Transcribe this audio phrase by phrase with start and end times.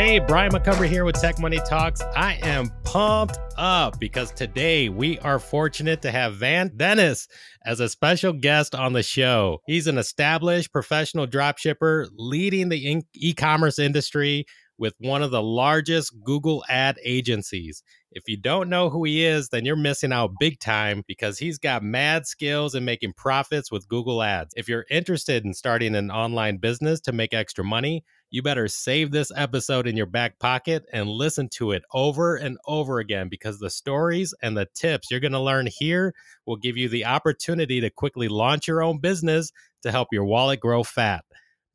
[0.00, 2.00] Hey, Brian Montgomery here with Tech Money Talks.
[2.16, 7.28] I am pumped up because today we are fortunate to have Van Dennis
[7.66, 9.60] as a special guest on the show.
[9.66, 14.46] He's an established professional dropshipper leading the e commerce industry
[14.80, 17.82] with one of the largest Google ad agencies.
[18.12, 21.58] If you don't know who he is, then you're missing out big time because he's
[21.58, 24.54] got mad skills in making profits with Google Ads.
[24.56, 29.10] If you're interested in starting an online business to make extra money, you better save
[29.10, 33.58] this episode in your back pocket and listen to it over and over again because
[33.58, 36.14] the stories and the tips you're going to learn here
[36.46, 39.52] will give you the opportunity to quickly launch your own business
[39.82, 41.24] to help your wallet grow fat.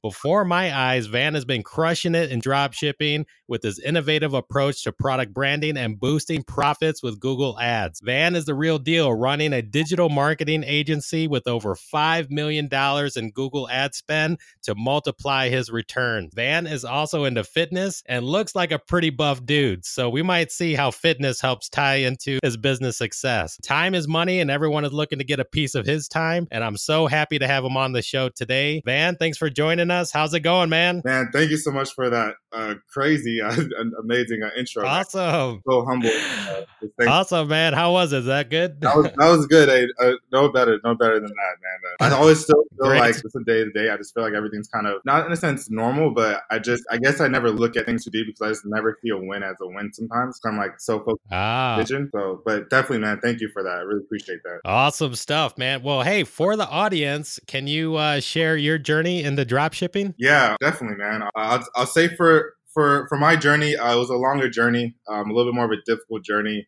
[0.06, 4.84] Before my eyes, Van has been crushing it in drop shipping with his innovative approach
[4.84, 8.02] to product branding and boosting profits with Google Ads.
[8.02, 12.70] Van is the real deal, running a digital marketing agency with over $5 million
[13.16, 16.30] in Google ad spend to multiply his return.
[16.36, 20.52] Van is also into fitness and looks like a pretty buff dude, so we might
[20.52, 23.58] see how fitness helps tie into his business success.
[23.64, 26.64] Time is money, and everyone is looking to get a piece of his time, and
[26.64, 28.84] I'm so happy to have him on the show today.
[28.86, 30.12] Van, thanks for joining us us.
[30.12, 31.02] How's it going, man?
[31.04, 33.56] Man, thank you so much for that uh, crazy, uh,
[34.00, 34.86] amazing uh, intro.
[34.86, 35.62] Awesome.
[35.68, 36.10] So humble.
[36.10, 37.74] Uh, awesome, man.
[37.74, 38.20] How was it?
[38.20, 38.82] Is that good?
[38.82, 39.70] that, was, that was good.
[39.70, 42.12] I, uh, no better, no better than that, man.
[42.12, 43.00] I always still feel Great.
[43.00, 43.90] like it's a day to day.
[43.90, 46.84] I just feel like everything's kind of not in a sense normal, but I just,
[46.90, 49.18] I guess I never look at things too deep because I just never see a
[49.18, 50.40] win as a win sometimes.
[50.46, 51.76] I'm like so focused ah.
[51.78, 52.10] vision.
[52.14, 53.78] So, but definitely, man, thank you for that.
[53.78, 54.60] I really appreciate that.
[54.66, 55.84] Awesome stuff, man.
[55.84, 59.85] Well, hey, for the audience, can you uh, share your journey in the dropshipping?
[59.86, 60.14] Shipping?
[60.18, 61.24] Yeah, definitely, man.
[61.36, 65.30] I'll, I'll say for for for my journey, uh, it was a longer journey, um,
[65.30, 66.68] a little bit more of a difficult journey,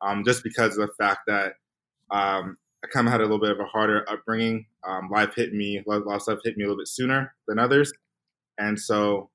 [0.00, 1.54] um, just because of the fact that
[2.10, 4.66] um, I kind of had a little bit of a harder upbringing.
[4.86, 7.58] Um, life hit me, a lot of stuff hit me a little bit sooner than
[7.58, 7.92] others,
[8.58, 9.30] and so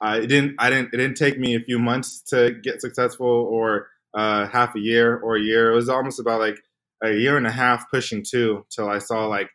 [0.00, 0.56] uh, it didn't.
[0.58, 0.94] I didn't.
[0.94, 5.18] It didn't take me a few months to get successful, or uh, half a year,
[5.18, 5.70] or a year.
[5.70, 6.58] It was almost about like
[7.02, 9.50] a year and a half pushing two till I saw like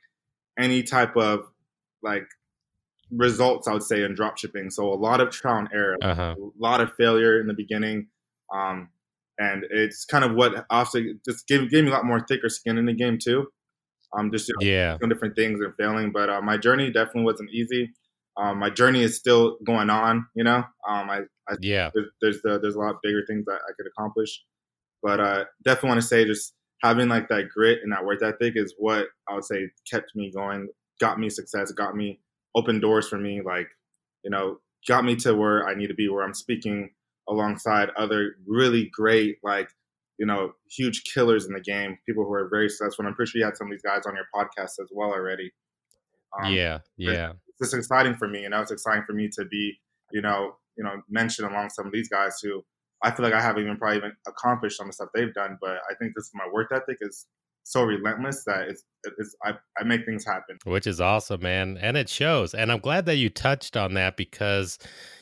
[0.57, 1.41] any type of
[2.01, 2.27] like
[3.11, 4.69] results, I would say, in drop shipping.
[4.69, 6.35] So a lot of trial and error, uh-huh.
[6.37, 8.07] a lot of failure in the beginning.
[8.53, 8.89] Um,
[9.37, 12.77] and it's kind of what also just gave, gave me a lot more thicker skin
[12.77, 13.47] in the game too.
[14.17, 16.11] Um, just you know, yeah, doing different things and failing.
[16.11, 17.91] But uh, my journey definitely wasn't easy.
[18.37, 20.27] Um, my journey is still going on.
[20.35, 23.59] You know, um, I, I yeah, there's there's, the, there's a lot bigger things that
[23.67, 24.41] I could accomplish.
[25.03, 28.53] But uh, definitely want to say just having like that grit and that work ethic
[28.55, 30.67] is what I would say kept me going,
[30.99, 32.19] got me success, got me
[32.55, 33.67] opened doors for me, like,
[34.23, 34.57] you know,
[34.87, 36.91] got me to where I need to be, where I'm speaking
[37.27, 39.69] alongside other really great, like,
[40.17, 43.03] you know, huge killers in the game, people who are very successful.
[43.03, 45.11] And I'm pretty sure you had some of these guys on your podcast as well
[45.11, 45.51] already.
[46.41, 47.31] Um, yeah, yeah.
[47.59, 49.77] It's, it's exciting for me, you know, it's exciting for me to be,
[50.11, 52.63] you know, you know, mentioned along some of these guys who
[53.03, 55.57] I feel like I haven't even probably even accomplished some of the stuff they've done,
[55.61, 57.25] but I think this is my work ethic is
[57.65, 58.83] so relentless that it's,
[59.17, 60.57] it's I, I make things happen.
[60.65, 64.17] Which is awesome man and it shows and i'm glad that you touched on that
[64.17, 64.77] because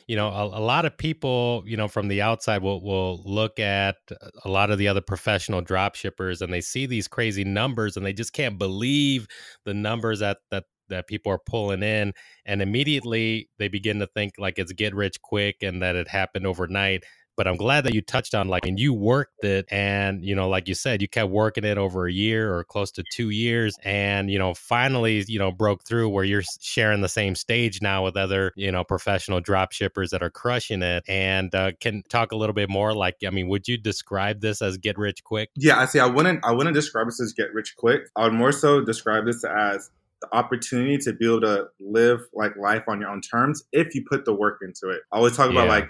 [0.06, 3.58] you know a, a, lot of people you know from the outside will will look
[3.58, 3.96] at
[4.44, 8.04] a lot of the other professional drop shippers and they see these crazy numbers and
[8.04, 9.26] they just can't believe
[9.64, 12.12] the numbers that that that people are pulling in
[12.44, 16.46] and immediately they begin to think like it's get rich quick and that it happened
[16.46, 17.04] overnight
[17.36, 20.48] but I'm glad that you touched on like and you worked it and you know
[20.48, 23.74] like you said you kept working it over a year or close to 2 years
[23.84, 28.04] and you know finally you know broke through where you're sharing the same stage now
[28.04, 32.32] with other you know professional drop shippers that are crushing it and uh, can talk
[32.32, 35.50] a little bit more like I mean would you describe this as get rich quick?
[35.56, 38.02] Yeah, I see I wouldn't I wouldn't describe this as get rich quick.
[38.16, 39.90] I would more so describe this as
[40.20, 44.04] the opportunity to be able to live like life on your own terms if you
[44.08, 45.02] put the work into it.
[45.12, 45.62] I always talk yeah.
[45.62, 45.88] about like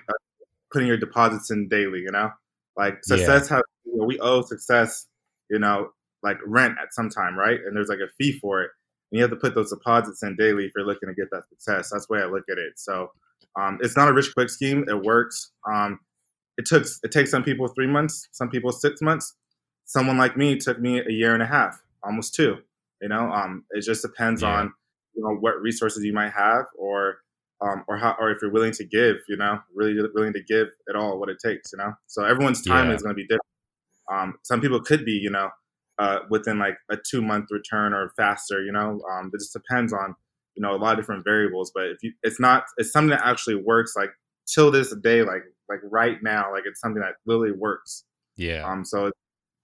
[0.74, 2.30] putting your deposits in daily, you know?
[2.76, 3.56] Like success yeah.
[3.56, 5.06] has you know, we owe success,
[5.49, 5.90] you know,
[6.22, 7.60] like rent at some time, right?
[7.64, 8.70] And there's like a fee for it.
[9.10, 11.49] And you have to put those deposits in daily if you're looking to get that
[11.49, 11.90] success.
[11.90, 12.72] That's the way I look at it.
[12.76, 13.12] So
[13.56, 14.84] um, it's not a rich quick scheme.
[14.88, 15.52] It works.
[15.70, 16.00] Um,
[16.58, 19.37] it took it takes some people three months, some people six months.
[19.84, 22.56] Someone like me took me a year and a half, almost two.
[23.02, 24.56] You know, um, it just depends yeah.
[24.56, 24.72] on
[25.14, 27.19] you know what resources you might have or
[27.64, 30.69] um, or how, or if you're willing to give, you know, really willing to give
[30.87, 31.94] it all what it takes, you know.
[32.06, 32.96] So everyone's time yeah.
[32.96, 33.40] is going to be different.
[34.12, 35.49] Um, some people could be, you know,
[35.99, 39.00] uh, within like a two month return or faster, you know.
[39.11, 40.14] Um, it just depends on,
[40.56, 41.72] you know, a lot of different variables.
[41.75, 43.94] But if you, it's not, it's something that actually works.
[43.96, 44.11] Like
[44.52, 48.05] till this day, like like right now, like it's something that really works.
[48.37, 48.70] Yeah.
[48.70, 48.84] Um.
[48.84, 49.11] So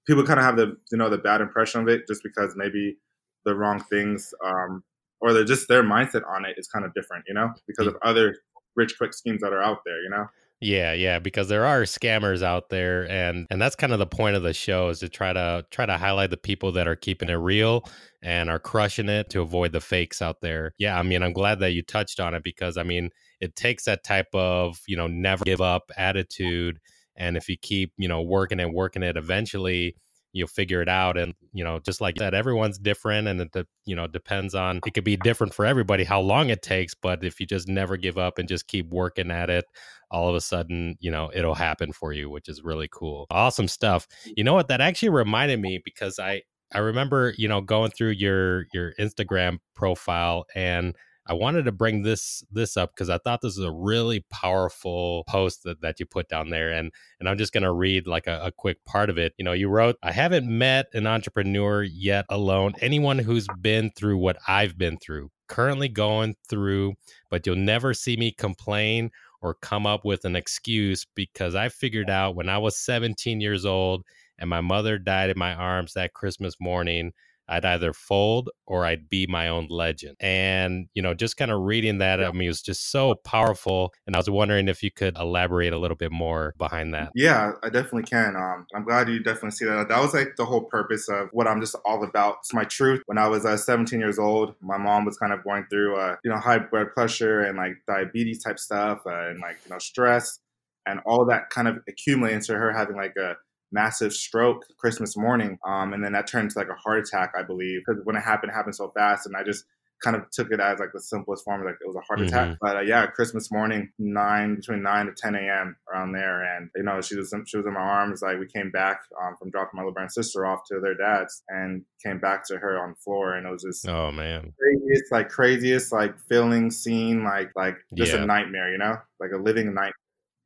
[0.07, 2.97] people kind of have the you know the bad impression of it just because maybe
[3.45, 4.83] the wrong things um
[5.21, 7.97] or they're just their mindset on it is kind of different, you know, because of
[8.03, 8.37] other
[8.77, 10.27] rich quick schemes that are out there, you know.
[10.63, 14.37] Yeah, yeah, because there are scammers out there and and that's kind of the point
[14.37, 17.31] of the show is to try to try to highlight the people that are keeping
[17.31, 17.85] it real
[18.23, 20.75] and are crushing it to avoid the fakes out there.
[20.77, 23.09] Yeah, I mean, I'm glad that you touched on it because I mean,
[23.41, 26.79] it takes that type of, you know, never give up attitude
[27.17, 29.97] and if you keep, you know, working and working it eventually
[30.33, 33.97] you'll figure it out and you know just like that everyone's different and it you
[33.97, 37.41] know depends on it could be different for everybody how long it takes but if
[37.41, 39.65] you just never give up and just keep working at it
[40.11, 43.27] all of a sudden you know it'll happen for you which is really cool.
[43.31, 44.07] Awesome stuff.
[44.37, 44.69] You know what?
[44.69, 46.43] That actually reminded me because i
[46.73, 50.95] i remember you know going through your your instagram profile and
[51.27, 55.25] I wanted to bring this this up because I thought this was a really powerful
[55.29, 56.73] post that, that you put down there.
[56.73, 59.35] And and I'm just gonna read like a, a quick part of it.
[59.39, 64.19] You know, you wrote, I haven't met an entrepreneur yet alone, anyone who's been through
[64.19, 66.95] what I've been through, currently going through,
[67.31, 69.11] but you'll never see me complain
[69.43, 73.65] or come up with an excuse because I figured out when I was 17 years
[73.65, 74.05] old
[74.39, 77.13] and my mother died in my arms that Christmas morning
[77.51, 80.17] I'd either fold or I'd be my own legend.
[80.21, 83.93] And, you know, just kind of reading that, I mean, it was just so powerful.
[84.07, 87.11] And I was wondering if you could elaborate a little bit more behind that.
[87.15, 88.37] Yeah, I definitely can.
[88.37, 89.89] Um, I'm glad you definitely see that.
[89.89, 92.37] That was like the whole purpose of what I'm just all about.
[92.41, 93.03] It's my truth.
[93.07, 96.17] When I was uh, 17 years old, my mom was kind of going through, uh,
[96.25, 99.79] you know, high blood pressure and like diabetes type stuff uh, and like, you know,
[99.79, 100.39] stress.
[100.87, 103.37] And all that kind of accumulated into her having like a
[103.73, 105.59] massive stroke Christmas morning.
[105.67, 108.21] Um, and then that turned into like a heart attack, I believe, because when it
[108.21, 109.27] happened, it happened so fast.
[109.27, 109.65] And I just
[110.03, 112.29] kind of took it as like the simplest form, like it was a heart mm-hmm.
[112.29, 112.59] attack.
[112.61, 115.77] But uh, yeah, Christmas morning, nine between nine to ten a.m.
[115.91, 118.23] around there, and you know she was she was in my arms.
[118.23, 120.95] Like we came back um, from dropping my little brother and sister off to their
[120.95, 124.53] dads, and came back to her on the floor, and it was just oh man,
[124.59, 128.23] craziest like craziest like feeling scene, like like just yeah.
[128.23, 129.93] a nightmare, you know, like a living nightmare.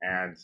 [0.02, 0.36] And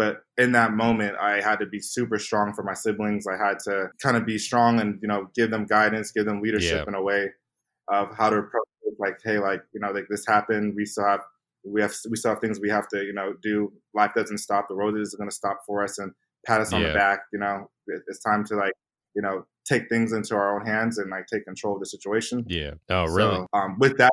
[0.00, 3.26] but in that moment, I had to be super strong for my siblings.
[3.26, 6.40] I had to kind of be strong and, you know, give them guidance, give them
[6.40, 6.88] leadership yeah.
[6.88, 7.28] in a way
[7.88, 8.94] of how to approach it.
[8.98, 10.72] Like, hey, like, you know, like this happened.
[10.74, 11.20] We still have,
[11.66, 13.74] we have, we still have things we have to, you know, do.
[13.92, 14.68] Life doesn't stop.
[14.70, 16.12] The road isn't going to stop for us and
[16.46, 16.88] pat us on yeah.
[16.88, 17.18] the back.
[17.30, 18.72] You know, it's time to like,
[19.14, 22.46] you know, take things into our own hands and like take control of the situation.
[22.48, 22.70] Yeah.
[22.88, 23.34] Oh, really?
[23.36, 24.12] So, um, with that,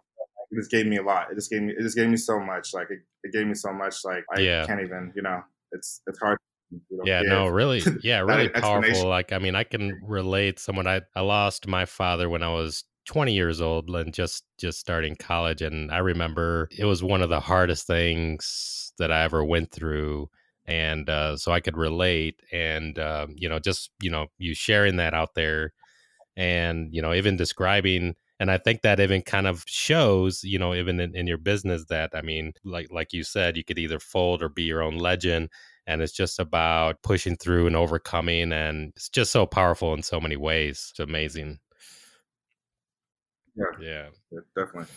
[0.52, 1.32] it just gave me a lot.
[1.32, 2.74] It just gave me, it just gave me so much.
[2.74, 4.04] Like it, it gave me so much.
[4.04, 4.66] Like I yeah.
[4.66, 5.42] can't even, you know,
[5.72, 6.38] it's it's hard
[6.72, 10.88] you know, yeah no really yeah really powerful like i mean i can relate someone
[10.88, 15.16] i i lost my father when i was 20 years old and just just starting
[15.16, 19.72] college and i remember it was one of the hardest things that i ever went
[19.72, 20.30] through
[20.66, 24.98] and uh, so i could relate and uh, you know just you know you sharing
[24.98, 25.72] that out there
[26.36, 30.74] and you know even describing and i think that even kind of shows you know
[30.74, 34.00] even in, in your business that i mean like like you said you could either
[34.00, 35.50] fold or be your own legend
[35.88, 40.20] and it's just about pushing through and overcoming and it's just so powerful in so
[40.20, 40.90] many ways.
[40.92, 41.60] It's amazing.
[43.56, 44.94] Yeah, yeah, definitely.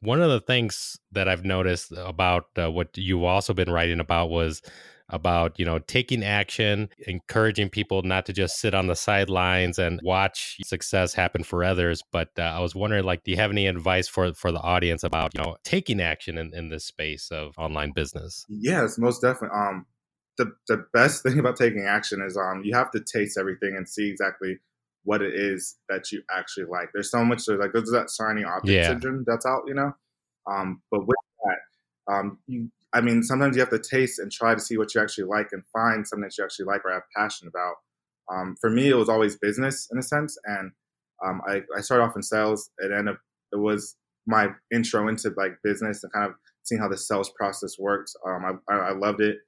[0.00, 4.30] One of the things that I've noticed about uh, what you've also been writing about
[4.30, 4.62] was
[5.12, 10.00] about you know taking action encouraging people not to just sit on the sidelines and
[10.02, 13.66] watch success happen for others but uh, i was wondering like do you have any
[13.66, 17.54] advice for for the audience about you know taking action in, in this space of
[17.58, 18.46] online business?
[18.48, 19.86] Yes most definitely um
[20.38, 23.88] the, the best thing about taking action is um you have to taste everything and
[23.88, 24.58] see exactly
[25.04, 26.90] what it is that you actually like.
[26.92, 28.88] There's so much there's like there's that shiny object yeah.
[28.88, 29.92] syndrome that's out you know?
[30.50, 34.54] Um but with that um you I mean, sometimes you have to taste and try
[34.54, 37.02] to see what you actually like and find something that you actually like or have
[37.16, 37.74] passion about.
[38.30, 40.72] Um, for me, it was always business in a sense, and
[41.24, 42.70] um, I, I, started off in sales.
[42.78, 43.20] It ended up
[43.52, 47.76] it was my intro into like business and kind of seeing how the sales process
[47.78, 48.14] works.
[48.26, 49.38] Um, I, I, loved it.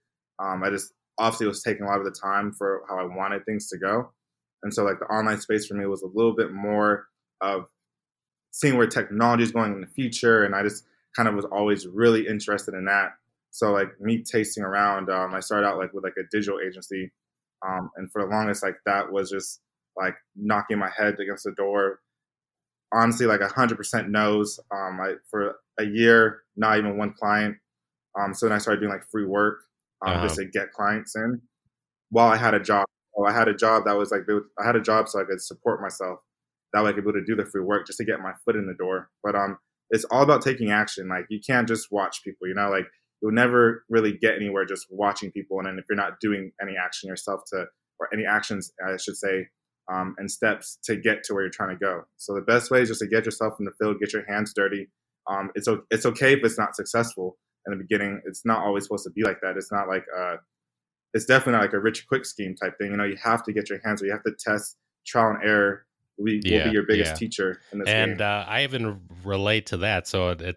[0.43, 3.45] Um, I just obviously was taking a lot of the time for how I wanted
[3.45, 4.11] things to go,
[4.63, 7.07] and so like the online space for me was a little bit more
[7.41, 7.67] of
[8.51, 10.85] seeing where technology is going in the future, and I just
[11.15, 13.13] kind of was always really interested in that.
[13.53, 17.13] So like me tasting around, um, I started out like with like a digital agency,
[17.65, 19.61] um, and for the longest like that was just
[19.95, 22.01] like knocking my head against the door.
[22.95, 24.59] Honestly, like hundred percent no's.
[24.75, 27.57] Um, I for a year, not even one client.
[28.19, 29.59] Um, so then I started doing like free work
[30.05, 30.23] um, uh-huh.
[30.25, 31.41] just to get clients in.
[32.09, 34.23] While I had a job, well, I had a job that was like
[34.59, 36.21] I had a job so I could support myself.
[36.73, 38.33] That way I could be able to do the free work just to get my
[38.47, 39.11] foot in the door.
[39.23, 39.59] But um,
[39.91, 41.09] it's all about taking action.
[41.09, 42.49] Like you can't just watch people.
[42.49, 42.87] You know, like
[43.23, 45.59] you'll never really get anywhere just watching people.
[45.59, 47.67] And then if you're not doing any action yourself to,
[48.01, 49.47] or any actions, I should say,
[49.93, 52.03] um, and steps to get to where you're trying to go.
[52.17, 54.53] So the best way is just to get yourself in the field, get your hands
[54.55, 54.89] dirty.
[55.31, 57.39] Um, it's it's okay if it's not successful.
[57.67, 58.21] in the beginning.
[58.27, 59.57] It's not always supposed to be like that.
[59.57, 60.37] It's not like uh,
[61.15, 62.91] it's definitely not like a rich quick scheme type thing.
[62.91, 64.03] You know, you have to get your hands.
[64.03, 64.77] You have to test
[65.07, 65.87] trial and error.
[66.19, 67.17] We yeah, will be your biggest yeah.
[67.17, 70.07] teacher in this and uh, I even relate to that.
[70.07, 70.57] So it,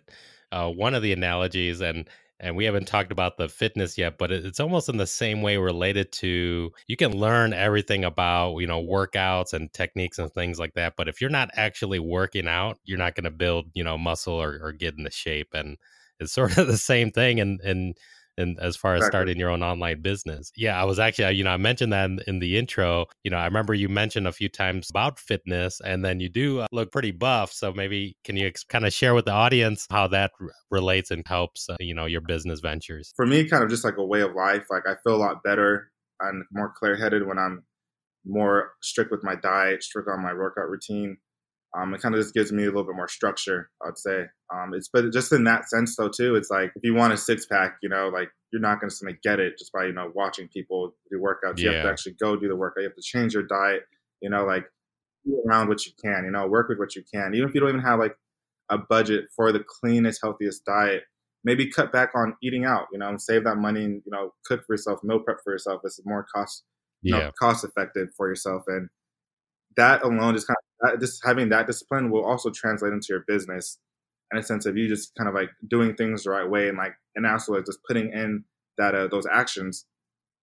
[0.52, 4.32] uh, one of the analogies, and and we haven't talked about the fitness yet, but
[4.32, 8.84] it's almost in the same way related to you can learn everything about you know
[8.84, 10.94] workouts and techniques and things like that.
[10.98, 14.34] But if you're not actually working out, you're not going to build you know muscle
[14.34, 15.50] or, or get into shape.
[15.54, 15.78] And
[16.20, 17.40] it's sort of the same thing.
[17.40, 17.98] And and
[18.38, 19.12] and as far as exactly.
[19.12, 20.52] starting your own online business.
[20.56, 23.06] Yeah, I was actually, you know, I mentioned that in, in, the intro.
[23.24, 26.60] You know, I remember you mentioned a few times about fitness, and then you do
[26.60, 27.52] uh, look pretty buff.
[27.52, 31.12] So maybe can you ex- kind of share with the audience how that r- relates
[31.12, 33.14] and helps, uh, you know, your business ventures?
[33.16, 34.66] For me, kind of just like a way of life.
[34.70, 37.64] Like I feel a lot better and more clear headed when I'm
[38.26, 41.18] more strict with my diet, strict on my workout routine.
[41.78, 44.26] Um, it kind of just gives me a little bit more structure, I'd say.
[44.54, 47.18] Um, it's but just in that sense though too, it's like if you want a
[47.18, 50.12] six pack, you know, like you're not going to get it just by you know
[50.16, 51.60] watching people do workouts.
[51.60, 52.84] You have to actually go do the workout.
[52.84, 53.84] You have to change your diet.
[54.22, 54.66] You know, like
[55.46, 56.24] around what you can.
[56.24, 57.34] You know, work with what you can.
[57.36, 58.16] Even if you don't even have like
[58.70, 61.04] a budget for the cleanest, healthiest diet,
[61.44, 62.86] maybe cut back on eating out.
[62.94, 65.52] You know, and save that money and you know cook for yourself, meal prep for
[65.52, 65.82] yourself.
[65.84, 66.64] It's more cost,
[67.02, 67.18] yeah.
[67.18, 68.88] know, cost effective for yourself and
[69.78, 70.58] that alone just kind
[70.94, 73.80] of just having that discipline will also translate into your business
[74.32, 76.78] in a sense of you just kind of like doing things the right way and
[76.78, 78.44] like and also like just putting in
[78.78, 79.86] that uh, those actions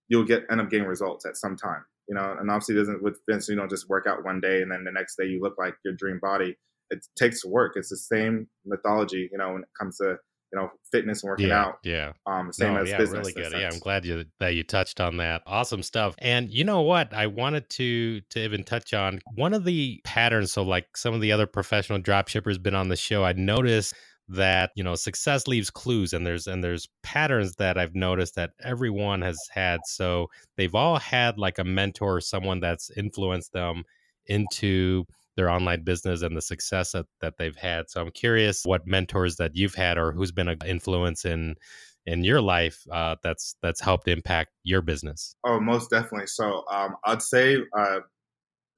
[0.09, 2.37] you'll get end up getting results at some time you know?
[2.39, 4.93] And obviously doesn't with Vince you don't just work out one day and then the
[4.93, 6.57] next day you look like your dream body.
[6.91, 7.73] It takes work.
[7.77, 10.19] It's the same mythology you know when it comes to
[10.53, 11.79] you know fitness and working yeah, out.
[11.83, 13.29] Yeah, um, same no, as yeah, business.
[13.29, 13.59] Really good.
[13.59, 15.43] Yeah, I'm glad you that you touched on that.
[15.47, 16.15] Awesome stuff.
[16.19, 17.13] And you know what?
[17.15, 20.53] I wanted to to even touch on one of the patterns.
[20.53, 23.25] So like some of the other professional drop shippers been on the show.
[23.25, 23.95] I noticed
[24.29, 28.51] that you know success leaves clues and there's and there's patterns that i've noticed that
[28.63, 33.83] everyone has had so they've all had like a mentor or someone that's influenced them
[34.27, 35.05] into
[35.37, 37.91] their online business and the success that, that they've had.
[37.91, 41.57] So I'm curious what mentors that you've had or who's been an influence in
[42.05, 45.37] in your life uh, that's that's helped impact your business.
[45.45, 46.27] Oh, most definitely.
[46.27, 48.01] So um, I'd say uh,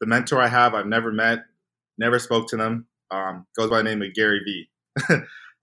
[0.01, 1.41] the mentor I have, I've never met,
[1.99, 2.87] never spoke to them.
[3.11, 4.69] Um, goes by the name of Gary Vee.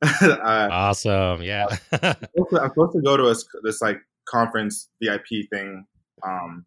[0.02, 1.44] uh, awesome.
[1.44, 1.66] Yeah.
[1.92, 5.86] I'm, supposed to, I'm, supposed to, go to a, this like conference VIP thing
[6.26, 6.66] um,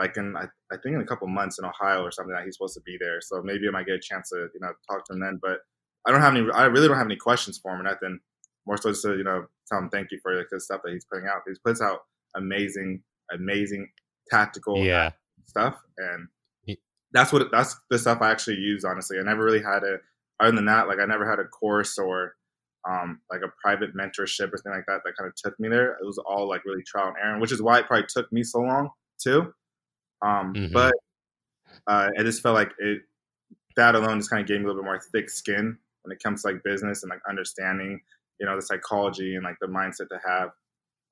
[0.00, 2.56] like in I, I think in a couple months in Ohio or something that he's
[2.56, 3.20] supposed to be there.
[3.20, 5.38] So maybe I might get a chance to you know talk to him then.
[5.40, 5.58] But
[6.06, 6.50] I don't have any.
[6.52, 8.18] I really don't have any questions for him or nothing.
[8.66, 10.92] More so just to you know tell him thank you for the good stuff that
[10.92, 11.42] he's putting out.
[11.46, 12.00] He puts out
[12.34, 13.90] amazing, amazing
[14.30, 15.10] tactical yeah.
[15.46, 16.76] stuff, and
[17.12, 18.84] that's what that's the stuff I actually use.
[18.84, 19.98] Honestly, I never really had a.
[20.42, 22.34] Other than that, like I never had a course or
[22.88, 25.92] um, like a private mentorship or something like that that kind of took me there.
[26.00, 28.42] It was all like really trial and error, which is why it probably took me
[28.42, 28.88] so long
[29.22, 29.52] too
[30.22, 30.72] um, mm-hmm.
[30.72, 30.94] But
[31.86, 33.02] uh, I just felt like it
[33.76, 36.22] that alone just kind of gave me a little bit more thick skin when it
[36.22, 38.00] comes to like business and like understanding,
[38.38, 40.50] you know, the psychology and like the mindset to have.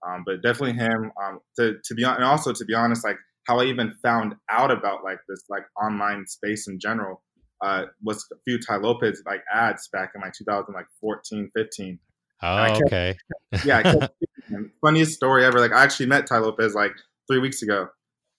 [0.07, 1.13] Um, but definitely him.
[1.23, 4.71] Um, to to be and also to be honest, like how I even found out
[4.71, 7.23] about like this like online space in general
[7.63, 11.99] uh, was a few Tai Lopez like ads back in like 2014, 15.
[12.41, 13.17] Oh, kept, okay.
[13.65, 14.07] yeah,
[14.81, 15.59] funniest story ever.
[15.59, 16.93] Like I actually met Tai Lopez like
[17.27, 17.89] three weeks ago.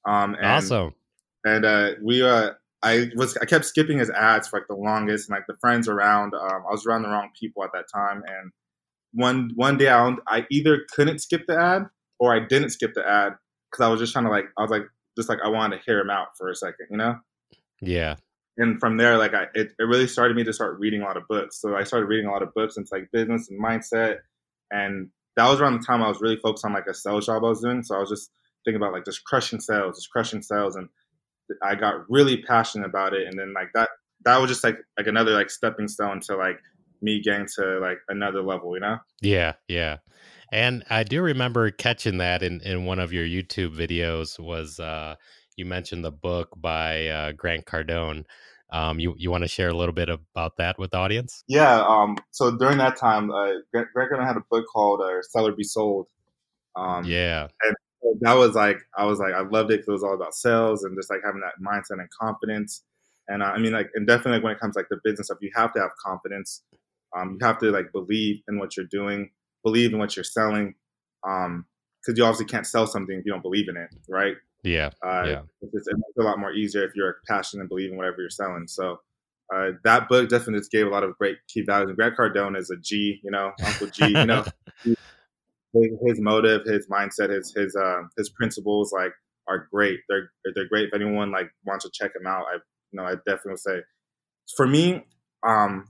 [0.07, 0.93] Um, and, awesome.
[1.45, 2.51] And uh, we, uh,
[2.81, 5.87] I was, I kept skipping his ads for like the longest, and like the friends
[5.87, 8.23] around, um, I was around the wrong people at that time.
[8.25, 8.51] And
[9.13, 11.83] one one day, I, I either couldn't skip the ad
[12.19, 13.33] or I didn't skip the ad
[13.69, 14.83] because I was just trying to like, I was like,
[15.17, 17.15] just like I wanted to hear him out for a second, you know?
[17.81, 18.15] Yeah.
[18.57, 21.17] And from there, like I, it, it really started me to start reading a lot
[21.17, 21.59] of books.
[21.61, 24.17] So I started reading a lot of books into like business and mindset,
[24.69, 27.43] and that was around the time I was really focused on like a sales job
[27.43, 27.83] I was doing.
[27.83, 28.31] So I was just
[28.65, 30.89] thinking about like just crushing sales, just crushing sales, and
[31.63, 33.27] I got really passionate about it.
[33.27, 33.89] And then like that,
[34.25, 36.59] that was just like like another like stepping stone to like
[37.01, 38.97] me getting to like another level, you know?
[39.21, 39.97] Yeah, yeah.
[40.51, 45.15] And I do remember catching that in in one of your YouTube videos was uh
[45.55, 48.23] you mentioned the book by uh, Grant Cardone.
[48.71, 51.43] Um, you you want to share a little bit about that with the audience?
[51.47, 51.81] Yeah.
[51.81, 52.17] Um.
[52.31, 55.63] So during that time, uh, Grant Cardone had a book called uh, "Sell or Be
[55.63, 56.07] Sold."
[56.75, 57.47] Um, yeah.
[57.63, 57.75] And
[58.21, 60.83] that was like I was like I loved it because it was all about sales
[60.83, 62.83] and just like having that mindset and confidence.
[63.27, 65.27] And uh, I mean, like, and definitely like, when it comes to, like the business
[65.27, 66.63] stuff, you have to have confidence.
[67.15, 69.29] Um, you have to like believe in what you're doing,
[69.63, 70.75] believe in what you're selling,
[71.27, 71.65] um,
[72.01, 74.35] because you obviously can't sell something if you don't believe in it, right?
[74.63, 75.41] Yeah, uh, yeah.
[75.61, 75.87] It's, it's,
[76.19, 78.67] a lot more easier if you're passionate and believe in whatever you're selling.
[78.67, 78.99] So
[79.53, 81.89] uh, that book definitely just gave a lot of great key values.
[81.89, 84.45] And Grant Cardone is a G, you know, Uncle G, you know,
[85.73, 89.13] his motive, his mindset, his his uh, his principles like
[89.47, 89.99] are great.
[90.09, 90.89] They're they're great.
[90.89, 93.79] If anyone like wants to check him out, I you know I definitely would say.
[94.55, 95.05] For me,
[95.47, 95.87] um,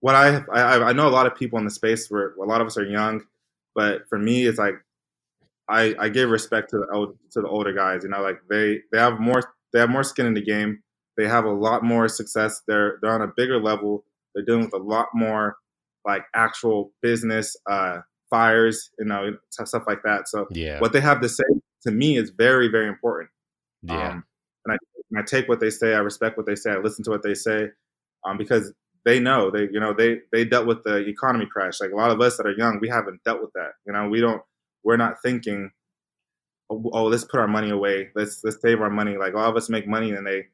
[0.00, 2.60] what I, I I know a lot of people in the space where a lot
[2.60, 3.22] of us are young,
[3.74, 4.74] but for me, it's like
[5.68, 8.02] I I give respect to the old, to the older guys.
[8.02, 9.42] You know, like they they have more
[9.72, 10.82] they have more skin in the game.
[11.16, 12.62] They have a lot more success.
[12.68, 14.04] They're they're on a bigger level.
[14.34, 15.56] They're dealing with a lot more
[16.04, 18.00] like actual business uh,
[18.36, 20.28] fires, you know, stuff like that.
[20.28, 20.78] So yeah.
[20.80, 21.44] what they have to say
[21.86, 23.30] to me is very very important.
[23.82, 24.08] Yeah.
[24.08, 24.24] Um,
[24.64, 24.76] and I,
[25.10, 25.94] and I take what they say.
[25.94, 26.72] I respect what they say.
[26.72, 27.68] I listen to what they say,
[28.26, 28.72] um, because
[29.06, 31.80] they know they you know they they dealt with the economy crash.
[31.80, 33.72] Like a lot of us that are young, we haven't dealt with that.
[33.86, 34.42] You know, we don't
[34.84, 35.70] we're not thinking,
[36.70, 38.10] oh, oh, let's put our money away.
[38.14, 39.16] Let's let's save our money.
[39.16, 40.46] Like a lot of us make money and they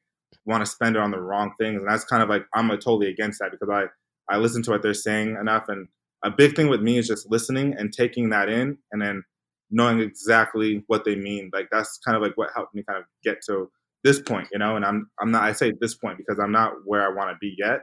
[0.45, 3.09] want to spend it on the wrong things, and that's kind of like I'm totally
[3.09, 3.85] against that because I
[4.33, 5.89] I listen to what they're saying enough, and
[6.25, 9.23] a big thing with me is just listening and taking that in, and then
[9.71, 11.51] knowing exactly what they mean.
[11.53, 13.71] Like that's kind of like what helped me kind of get to
[14.05, 14.77] this point, you know.
[14.77, 17.37] And I'm I'm not I say this point because I'm not where I want to
[17.41, 17.81] be yet.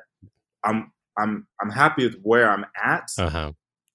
[0.64, 3.52] I'm I'm I'm happy with where I'm at, uh-huh.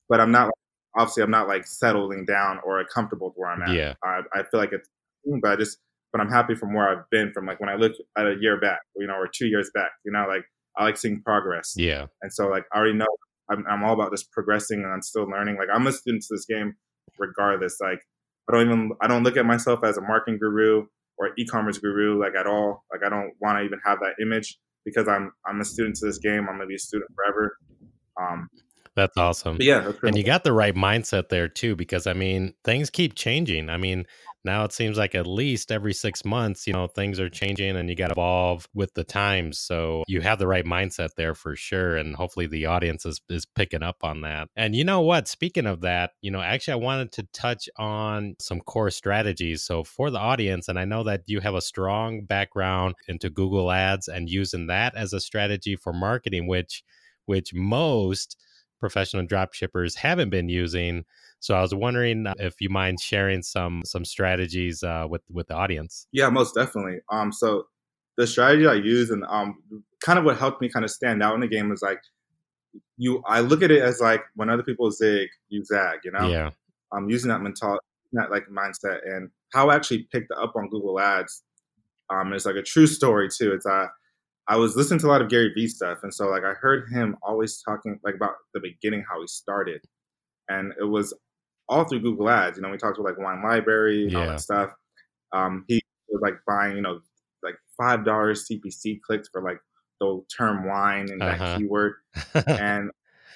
[0.09, 0.51] but I'm not
[0.97, 3.71] obviously I'm not like settling down or comfortable with where I'm at.
[3.75, 3.95] Yeah.
[4.03, 4.89] I, I feel like it's,
[5.41, 5.79] but I just,
[6.13, 8.61] but I'm happy from where I've been from like when I look at a year
[8.61, 10.45] back, you know, or two years back, you know, like
[10.77, 11.75] I like seeing progress.
[11.77, 12.07] Yeah.
[12.23, 13.07] And so like I already know
[13.51, 15.57] I'm, I'm all about just progressing and I'm still learning.
[15.57, 16.75] Like I'm a student to this game
[17.19, 17.79] regardless.
[17.81, 18.01] Like
[18.49, 20.87] I don't even, I don't look at myself as a marketing guru
[21.19, 22.85] or e-commerce guru, like at all.
[22.93, 26.07] Like I don't want to even have that image because I'm, I'm a student to
[26.07, 26.41] this game.
[26.41, 27.57] I'm going to be a student forever.
[28.21, 28.49] Um,
[28.97, 29.57] that's awesome.
[29.59, 33.69] Yeah, and you got the right mindset there too, because I mean, things keep changing.
[33.69, 34.07] I mean,
[34.45, 37.89] now it seems like at least every six months, you know, things are changing and
[37.89, 39.59] you got to evolve with the times.
[39.59, 41.97] So you have the right mindset there for sure.
[41.97, 44.49] And hopefully the audience is, is picking up on that.
[44.57, 45.29] And you know what?
[45.29, 49.63] Speaking of that, you know, actually, I wanted to touch on some core strategies.
[49.63, 53.71] So for the audience, and I know that you have a strong background into Google
[53.71, 56.83] Ads and using that as a strategy for marketing, which
[57.27, 58.37] which most
[58.79, 61.05] professional drop shippers haven't been using.
[61.45, 65.49] So I was wondering uh, if you mind sharing some some strategies uh, with with
[65.49, 66.07] the audience.
[66.11, 67.01] Yeah, most definitely.
[67.13, 67.67] Um, so
[68.17, 71.35] the strategy I use and um, kind of what helped me kind of stand out
[71.35, 72.01] in the game is like
[72.97, 73.23] you.
[73.27, 75.99] I look at it as like when other people zig, you zag.
[76.03, 76.29] You know.
[76.29, 76.49] Yeah.
[76.95, 77.79] I'm using that mental,
[78.15, 81.43] that like mindset, and how I actually picked up on Google Ads.
[82.09, 83.53] Um, it's like a true story too.
[83.53, 83.89] It's uh,
[84.49, 86.89] I was listening to a lot of Gary Vee stuff, and so like I heard
[86.91, 89.83] him always talking like about the beginning, how he started,
[90.49, 91.13] and it was
[91.69, 92.57] all through Google Ads.
[92.57, 94.19] You know, we talked about like Wine Library, yeah.
[94.19, 94.71] all that stuff.
[95.33, 97.01] Um, he was like buying, you know,
[97.43, 99.59] like five dollars CPC clicks for like
[100.01, 101.45] the term wine and uh-huh.
[101.45, 101.95] that keyword,
[102.47, 102.91] and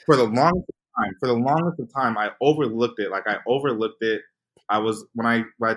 [0.06, 3.10] for the longest time, for the longest of time, I overlooked it.
[3.10, 4.22] Like I overlooked it.
[4.68, 5.76] I was when I when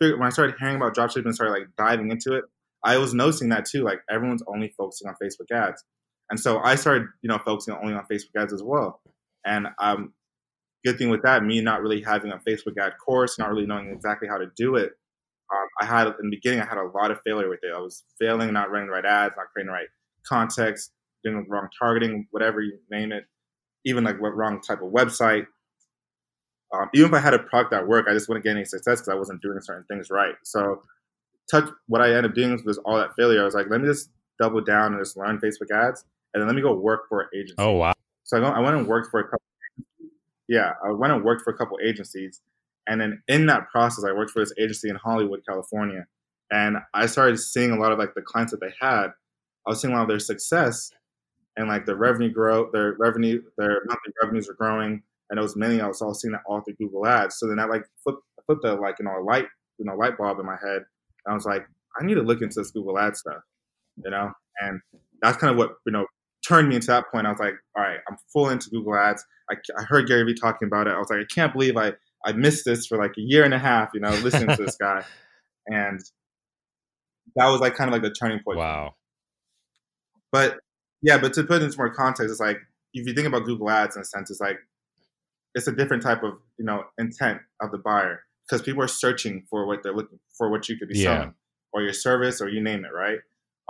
[0.00, 2.44] when I started hearing about dropshipping and started like diving into it,
[2.84, 3.82] I was noticing that too.
[3.84, 5.82] Like everyone's only focusing on Facebook ads,
[6.30, 9.00] and so I started, you know, focusing only on Facebook ads as well.
[9.44, 10.12] And um,
[10.86, 13.90] good thing with that, me not really having a Facebook ad course, not really knowing
[13.90, 14.92] exactly how to do it.
[15.52, 17.72] Um, I had in the beginning, I had a lot of failure with it.
[17.74, 19.88] I was failing, not running the right ads, not creating the right
[20.24, 20.92] context,
[21.24, 23.24] doing the wrong targeting, whatever you name it,
[23.84, 25.46] even like what wrong type of website.
[26.72, 29.00] Um, even if I had a product that worked, I just wouldn't get any success
[29.00, 30.34] because I wasn't doing certain things right.
[30.44, 30.82] So
[31.50, 33.40] touch what I ended up doing was all that failure.
[33.42, 36.46] I was like, let me just double down and just learn Facebook ads, and then
[36.46, 37.54] let me go work for an agency.
[37.58, 37.94] Oh wow!
[38.24, 39.42] So I, go, I went and worked for a couple.
[40.48, 42.40] Yeah, I went and worked for a couple agencies,
[42.86, 46.06] and then in that process, I worked for this agency in Hollywood, California,
[46.52, 49.08] and I started seeing a lot of like the clients that they had.
[49.66, 50.90] I was seeing a lot of their success,
[51.56, 55.56] and like their revenue grow, their revenue, their monthly revenues are growing, and it was
[55.56, 57.38] many, I was all seeing that all through Google Ads.
[57.38, 59.46] So then I like flipped, flipped the like you know light
[59.78, 60.82] you know light bulb in my head
[61.28, 61.66] I was like,
[62.00, 63.42] I need to look into this Google Ad stuff,
[64.04, 64.32] you know?
[64.60, 64.80] And
[65.22, 66.06] that's kind of what, you know,
[66.46, 67.26] turned me into that point.
[67.26, 69.24] I was like, all right, I'm full into Google Ads.
[69.50, 70.94] I, I heard Gary Vee talking about it.
[70.94, 71.92] I was like, I can't believe I,
[72.24, 74.76] I missed this for like a year and a half, you know, listening to this
[74.80, 75.04] guy.
[75.66, 76.00] And
[77.36, 78.58] that was like kind of like the turning point.
[78.58, 78.94] Wow.
[80.32, 80.58] But
[81.02, 82.58] yeah, but to put it into more context, it's like,
[82.94, 84.58] if you think about Google Ads in a sense, it's like,
[85.54, 89.44] it's a different type of, you know, intent of the buyer because people are searching
[89.48, 91.16] for what they're looking for, what you could be yeah.
[91.16, 91.34] selling,
[91.72, 93.18] or your service, or you name it, right?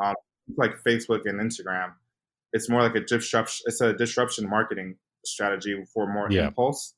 [0.03, 0.15] Um,
[0.57, 1.93] like Facebook and Instagram,
[2.52, 3.64] it's more like a disruption.
[3.66, 6.46] It's a disruption marketing strategy for more yeah.
[6.46, 6.94] impulse.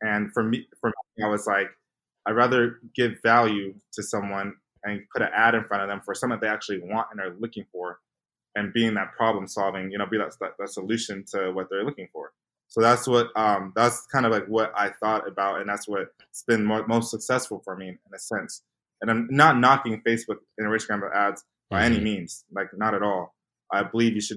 [0.00, 1.68] And for me, for me, I was like,
[2.26, 6.14] I'd rather give value to someone and put an ad in front of them for
[6.14, 7.98] something they actually want and are looking for,
[8.54, 11.84] and being that problem solving, you know, be that, that, that solution to what they're
[11.84, 12.32] looking for.
[12.68, 16.44] So that's what um, that's kind of like what I thought about, and that's what's
[16.46, 18.62] been more, most successful for me in a sense.
[19.02, 21.94] And I'm not knocking Facebook and Instagram ads by mm-hmm.
[21.94, 23.34] any means, like not at all.
[23.72, 24.36] I believe you should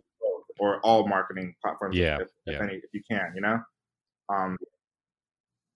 [0.59, 2.53] or all marketing platforms, yeah, if, yeah.
[2.55, 3.59] if any, if you can, you know.
[4.29, 4.57] Um,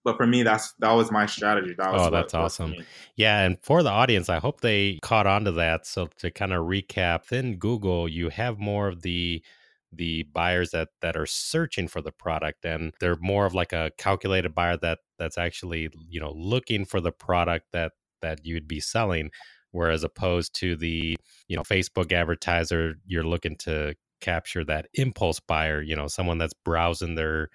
[0.04, 1.74] but for me, that's that was my strategy.
[1.76, 2.74] That was oh, that's awesome.
[3.16, 5.86] Yeah, and for the audience, I hope they caught on to that.
[5.86, 9.42] So to kind of recap, in Google, you have more of the
[9.92, 13.90] the buyers that that are searching for the product and they're more of like a
[13.96, 18.80] calculated buyer that that's actually you know looking for the product that that you'd be
[18.80, 19.30] selling
[19.70, 21.16] whereas opposed to the
[21.48, 26.54] you know facebook advertiser you're looking to capture that impulse buyer you know someone that's
[26.64, 27.48] browsing their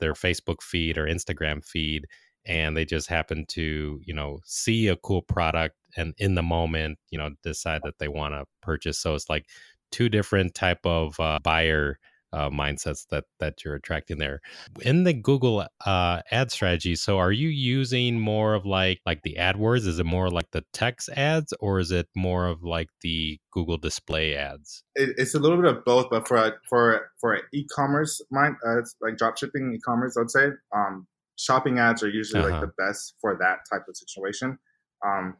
[0.00, 2.06] their facebook feed or instagram feed
[2.46, 6.98] and they just happen to you know see a cool product and in the moment
[7.10, 8.98] you know decide that they want to purchase.
[8.98, 9.46] So it's like
[9.90, 11.98] two different type of uh, buyer
[12.36, 14.40] uh, mindsets that that you're attracting there.
[14.82, 19.36] In the google uh, ad strategy so are you using more of like like the
[19.38, 19.86] adwords?
[19.86, 23.78] Is it more like the text ads or is it more of like the google
[23.78, 24.82] display ads?
[24.94, 28.78] It, it's a little bit of both but for a, for for e-commerce mind uh,
[28.78, 31.06] it's like drop shipping e-commerce i'd say um,
[31.38, 32.50] shopping ads are usually uh-huh.
[32.50, 34.58] like the best for that type of situation.
[35.04, 35.36] Um,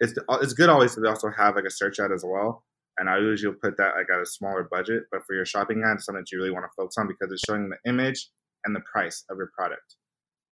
[0.00, 2.64] it's it's good always to also have like a search ad as well
[2.98, 5.04] and I usually put that like at a smaller budget.
[5.10, 7.70] But for your shopping ad, something you really want to focus on because it's showing
[7.70, 8.28] the image
[8.64, 9.96] and the price of your product.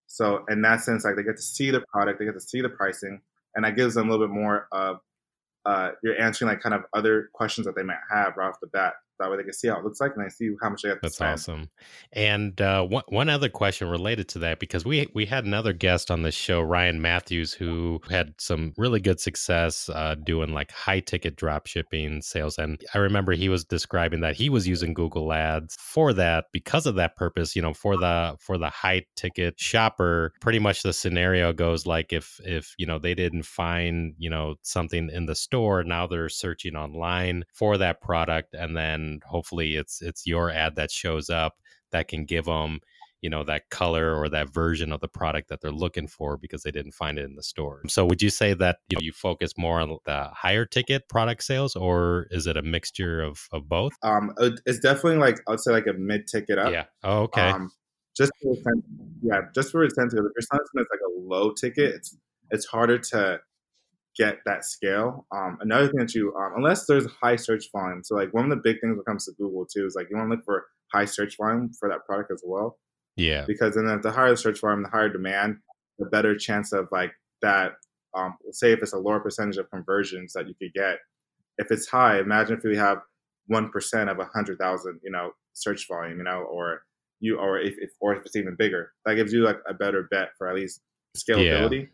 [0.07, 2.61] So in that sense, like they get to see the product, they get to see
[2.61, 3.21] the pricing,
[3.55, 4.97] and that gives them a little bit more of
[5.67, 8.67] uh, you're answering like kind of other questions that they might have right off the
[8.69, 10.83] bat that way they can see how it looks like and they see how much
[10.83, 11.33] they have That's spend.
[11.35, 11.71] awesome.
[12.13, 16.11] And uh, one one other question related to that because we we had another guest
[16.11, 21.01] on the show, Ryan Matthews, who had some really good success uh, doing like high
[21.01, 25.33] ticket drop shipping sales, and I remember he was describing that he was using Google
[25.33, 27.55] Ads for that because of that purpose.
[27.55, 32.13] You know, for the for the high ticket shopper, pretty much the scenario goes like
[32.13, 36.29] if if you know they didn't find you know something in the store, now they're
[36.29, 41.59] searching online for that product, and then hopefully it's it's your ad that shows up
[41.91, 42.81] that can give them
[43.21, 46.63] you know that color or that version of the product that they're looking for because
[46.63, 47.83] they didn't find it in the store.
[47.87, 51.43] So would you say that you know you focus more on the higher ticket product
[51.43, 53.93] sales or is it a mixture of, of both?
[54.03, 56.73] Um it's definitely like i'd say like a mid ticket up.
[56.73, 56.85] Yeah.
[57.05, 57.51] Oh, okay.
[57.51, 57.71] Um,
[58.17, 58.55] just for
[59.23, 62.17] yeah just for sense if you're selling something that's like a low ticket it's
[62.51, 63.41] it's harder to
[64.17, 65.27] get that scale.
[65.33, 68.51] Um, another thing that you, um, unless there's high search volume, so like one of
[68.51, 70.45] the big things when it comes to Google too is like you want to look
[70.45, 72.79] for high search volume for that product as well.
[73.17, 73.45] Yeah.
[73.47, 75.59] Because then if the higher the search volume, the higher demand,
[75.99, 77.73] the better chance of like that.
[78.17, 80.99] Um, say if it's a lower percentage of conversions that you could get.
[81.59, 82.99] If it's high, imagine if we have
[83.47, 86.83] one percent of a hundred thousand, you know, search volume, you know, or
[87.21, 90.09] you, or if, if, or if it's even bigger, that gives you like a better
[90.11, 90.81] bet for at least
[91.17, 91.83] scalability.
[91.83, 91.87] Yeah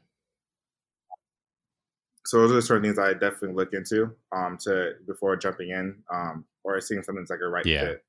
[2.26, 5.70] so those are the sort of things I definitely look into um, to before jumping
[5.70, 7.84] in um, or seeing something that's like a right yeah.
[7.84, 8.04] fit.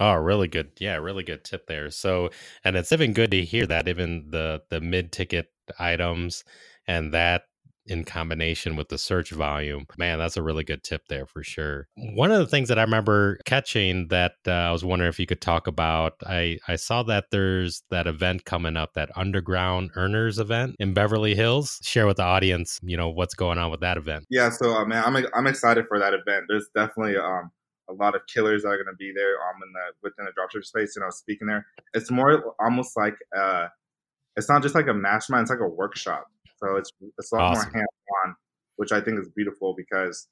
[0.00, 0.72] Oh, really good.
[0.78, 1.90] Yeah, really good tip there.
[1.90, 2.30] So,
[2.64, 6.42] and it's even good to hear that even the the mid ticket items
[6.86, 7.42] and that
[7.86, 9.86] in combination with the search volume.
[9.98, 11.88] Man, that's a really good tip there for sure.
[11.96, 15.26] One of the things that I remember catching that uh, I was wondering if you
[15.26, 20.38] could talk about, I, I saw that there's that event coming up, that Underground Earners
[20.38, 21.78] event in Beverly Hills.
[21.82, 24.26] Share with the audience, you know, what's going on with that event.
[24.30, 26.44] Yeah, so uh, man, I'm, I'm excited for that event.
[26.48, 27.50] There's definitely um,
[27.88, 30.32] a lot of killers that are going to be there um, in the, within the
[30.32, 31.66] dropship space, you know, speaking there.
[31.94, 33.66] It's more almost like, uh,
[34.36, 36.28] it's not just like a mastermind, it's like a workshop
[36.62, 37.70] so it's it's a lot awesome.
[37.72, 37.88] more hands
[38.24, 38.34] on,
[38.76, 40.28] which I think is beautiful because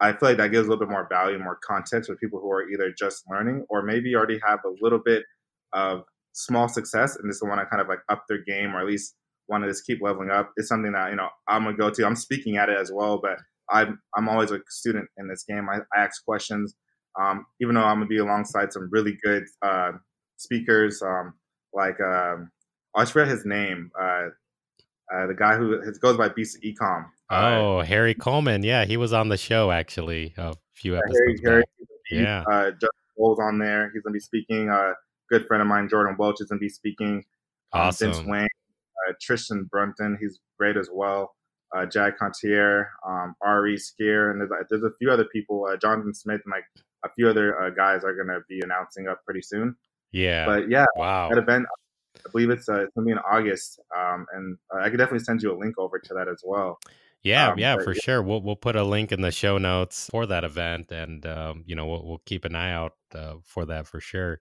[0.00, 2.50] I feel like that gives a little bit more value, more context for people who
[2.50, 5.24] are either just learning or maybe already have a little bit
[5.72, 8.86] of small success and just want to kind of like up their game or at
[8.86, 9.14] least
[9.48, 10.50] want to just keep leveling up.
[10.56, 12.06] It's something that you know I'm gonna go to.
[12.06, 13.38] I'm speaking at it as well, but
[13.70, 15.68] I'm I'm always a student in this game.
[15.70, 16.74] I, I ask questions,
[17.20, 19.92] um, even though I'm gonna be alongside some really good uh,
[20.36, 21.34] speakers, um,
[21.72, 22.50] like um,
[22.96, 23.90] I forget his name.
[24.00, 24.28] Uh,
[25.12, 27.06] uh, the guy who goes by Beast Ecom.
[27.30, 28.62] Uh, oh, uh, Harry Coleman.
[28.62, 31.64] Yeah, he was on the show actually a few episodes Harry,
[32.10, 33.90] Harry, yeah, uh, Justin Bowles on there.
[33.92, 34.68] He's gonna be speaking.
[34.68, 34.94] A uh,
[35.30, 37.24] good friend of mine, Jordan Welch, is gonna be speaking.
[37.72, 38.12] Um, awesome.
[38.12, 38.48] Vince Wayne,
[39.08, 41.34] uh, Tristan Brunton, he's great as well.
[41.74, 45.66] Uh, Jack Contier, um, Ari Skier, and there's, there's a few other people.
[45.66, 46.64] Uh, Jonathan Smith and like
[47.04, 49.74] a few other uh, guys are gonna be announcing up pretty soon.
[50.12, 50.44] Yeah.
[50.44, 51.30] But yeah, wow.
[51.30, 51.66] That event,
[52.16, 55.24] I believe it's, uh, it's gonna be in August, um, and uh, I could definitely
[55.24, 56.78] send you a link over to that as well.
[57.22, 58.00] Yeah, um, yeah, for yeah.
[58.02, 58.22] sure.
[58.22, 61.76] We'll we'll put a link in the show notes for that event, and um, you
[61.76, 64.40] know we'll we'll keep an eye out uh, for that for sure.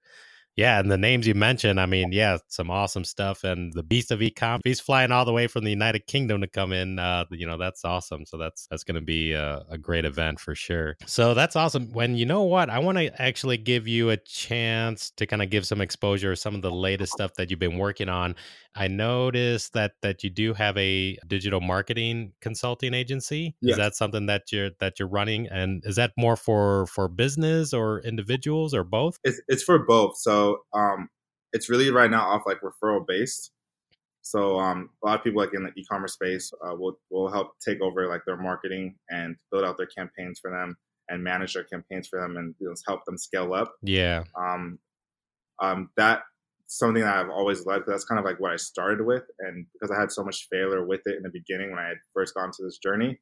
[0.58, 3.44] Yeah, and the names you mentioned, I mean, yeah, some awesome stuff.
[3.44, 6.48] And the Beast of Ecom, he's flying all the way from the United Kingdom to
[6.48, 7.00] come in.
[7.00, 8.26] Uh, you know, that's awesome.
[8.26, 10.98] So that's that's going to be a, a, great event for sure.
[11.06, 11.92] So that's awesome.
[11.94, 15.50] When you know what, I want to actually give you a chance to kind of
[15.50, 18.36] give some exposure some of the latest stuff that you've been working on.
[18.76, 23.56] I noticed that that you do have a digital marketing consulting agency.
[23.62, 27.74] Is that something that you're that you're running, and is that more for for business
[27.74, 29.20] or individuals or both?
[29.24, 30.18] It's it's for both.
[30.18, 31.10] So um,
[31.52, 33.52] it's really right now off like referral based.
[34.22, 37.60] So um, a lot of people like in the e-commerce space uh, will will help
[37.60, 40.78] take over like their marketing and build out their campaigns for them
[41.10, 43.74] and manage their campaigns for them and you know, help them scale up.
[43.82, 44.24] Yeah.
[44.40, 44.80] Um,
[45.60, 46.22] um, that
[46.72, 47.84] something that I've always loved.
[47.86, 50.86] That's kind of like what I started with, and because I had so much failure
[50.86, 53.20] with it in the beginning when I had first gone to this journey,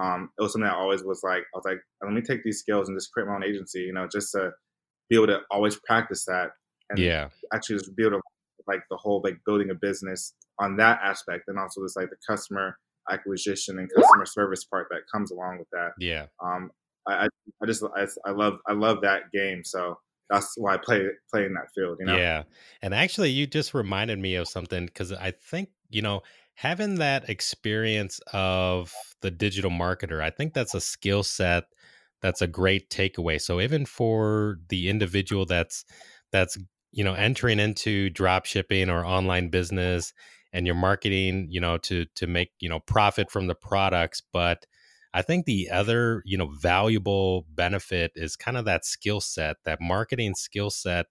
[0.00, 2.58] um, it was something I always was like, I was like, let me take these
[2.58, 4.50] skills and just create my own agency, you know, just to
[5.08, 6.50] be able to always practice that
[6.90, 8.22] and yeah, actually just be able to
[8.68, 12.16] like the whole like building a business on that aspect, and also just like the
[12.28, 12.76] customer
[13.10, 15.92] acquisition and customer service part that comes along with that.
[15.98, 16.26] Yeah.
[16.44, 16.70] Um,
[17.08, 17.28] I,
[17.62, 19.98] I just I, I love I love that game so
[20.30, 21.98] that's why I play play in that field.
[22.00, 22.16] You know.
[22.16, 22.44] Yeah,
[22.82, 26.22] and actually, you just reminded me of something because I think you know
[26.54, 30.22] having that experience of the digital marketer.
[30.22, 31.64] I think that's a skill set
[32.20, 33.40] that's a great takeaway.
[33.40, 35.84] So even for the individual that's
[36.30, 36.58] that's
[36.92, 40.12] you know entering into drop shipping or online business
[40.52, 44.66] and you're marketing you know to to make you know profit from the products but
[45.12, 49.80] I think the other, you know, valuable benefit is kind of that skill set, that
[49.80, 51.06] marketing skill set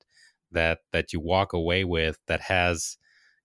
[0.52, 2.98] that that you walk away with that has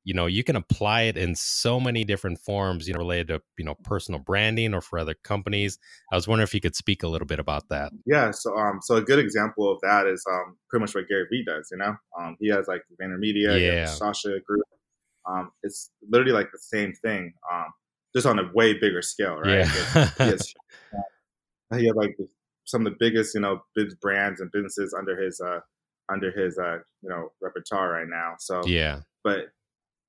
[0.04, 3.42] you know you can apply it in so many different forms you know related to
[3.58, 5.78] you know personal branding or for other companies.
[6.12, 7.92] I was wondering if you could speak a little bit about that.
[8.06, 11.26] Yeah so um so a good example of that is um pretty much what gary
[11.30, 11.94] vee does you know?
[12.18, 13.86] Um he has like VaynerMedia, yeah.
[13.86, 14.64] Sasha group.
[15.26, 17.32] Um it's literally like the same thing.
[17.52, 17.66] Um
[18.14, 19.66] just on a way bigger scale, right?
[19.66, 20.10] Yeah.
[20.18, 20.54] he, has,
[21.76, 22.16] he has like
[22.64, 25.60] some of the biggest, you know, big brands and businesses under his uh
[26.12, 28.34] under his uh you know repertoire right now.
[28.38, 29.46] So yeah, but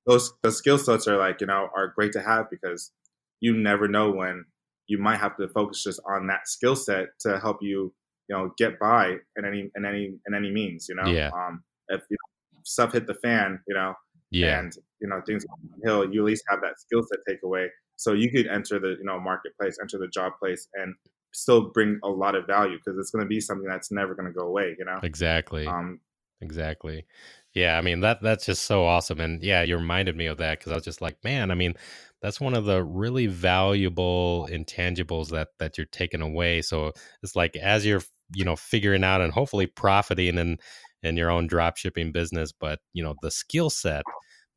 [0.05, 2.91] those the skill sets are like you know are great to have because
[3.39, 4.45] you never know when
[4.87, 7.93] you might have to focus just on that skill set to help you
[8.29, 10.87] you know get by in any in any in any means.
[10.89, 11.31] You know, yeah.
[11.33, 13.93] Um, if you know, stuff hit the fan, you know,
[14.31, 15.45] yeah, and you know things
[15.83, 19.03] hill, you at least have that skill set takeaway so you could enter the you
[19.03, 20.95] know marketplace, enter the job place, and
[21.34, 24.27] still bring a lot of value because it's going to be something that's never going
[24.27, 24.75] to go away.
[24.77, 25.67] You know exactly.
[25.67, 25.99] Um,
[26.41, 27.05] exactly.
[27.53, 30.60] Yeah, I mean that that's just so awesome, and yeah, you reminded me of that
[30.60, 31.75] because I was just like, man, I mean,
[32.21, 36.62] that's one of the really valuable intangibles that that you're taking away.
[36.62, 36.91] So
[37.23, 38.01] it's like as you're
[38.34, 40.58] you know figuring out and hopefully profiting in
[41.03, 44.03] in your own drop shipping business, but you know the skill set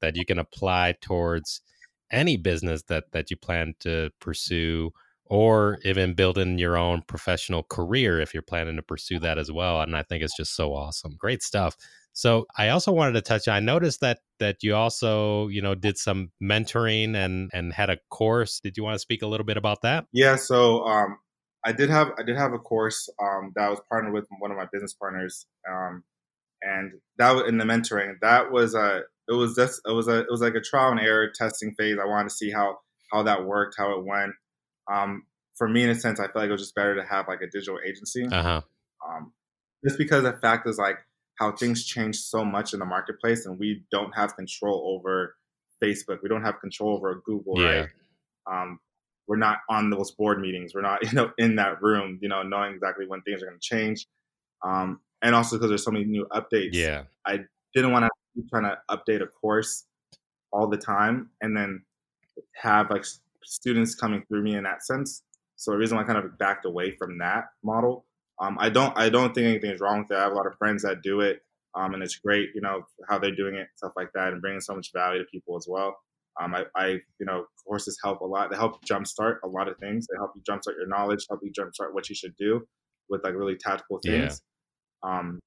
[0.00, 1.60] that you can apply towards
[2.10, 4.90] any business that that you plan to pursue
[5.24, 9.80] or even building your own professional career if you're planning to pursue that as well
[9.82, 11.14] and i think it's just so awesome.
[11.18, 11.76] Great stuff.
[12.12, 15.98] So i also wanted to touch i noticed that that you also you know did
[15.98, 18.60] some mentoring and and had a course.
[18.60, 20.06] Did you want to speak a little bit about that?
[20.12, 21.18] Yeah so um
[21.64, 24.50] i did have i did have a course um that I was partnered with one
[24.50, 26.04] of my business partners um
[26.62, 30.20] and that was in the mentoring that was a it was just it was a
[30.20, 31.98] it was like a trial and error testing phase.
[32.00, 32.78] I wanted to see how
[33.12, 34.32] how that worked, how it went.
[34.90, 35.24] Um,
[35.56, 37.40] for me, in a sense, I feel like it was just better to have like
[37.42, 38.26] a digital agency.
[38.26, 38.62] Uh-huh.
[39.06, 39.32] Um,
[39.84, 40.98] just because the fact is like
[41.38, 45.36] how things change so much in the marketplace, and we don't have control over
[45.82, 46.18] Facebook.
[46.22, 47.68] We don't have control over Google, yeah.
[47.68, 47.88] right?
[48.50, 48.80] Um,
[49.26, 50.74] we're not on those board meetings.
[50.74, 53.58] We're not, you know, in that room, you know, knowing exactly when things are going
[53.60, 54.06] to change.
[54.64, 56.70] Um, and also because there's so many new updates.
[56.72, 57.40] Yeah, I
[57.74, 58.10] didn't want to
[58.48, 59.84] trying to update a course
[60.52, 61.82] all the time and then
[62.54, 63.04] have like
[63.44, 65.22] students coming through me in that sense.
[65.56, 68.04] So the reason why I kind of backed away from that model.
[68.40, 70.16] Um, I don't I don't think anything is wrong with it.
[70.16, 71.42] I have a lot of friends that do it,
[71.74, 74.60] um, and it's great, you know, how they're doing it, stuff like that, and bringing
[74.60, 75.96] so much value to people as well.
[76.40, 76.86] Um, I, I,
[77.18, 78.50] you know, courses help a lot.
[78.50, 80.06] They help jumpstart a lot of things.
[80.06, 82.64] They help you jumpstart your knowledge, help you jumpstart what you should do
[83.08, 84.40] with like really tactical things.
[85.04, 85.18] Yeah.
[85.18, 85.40] Um,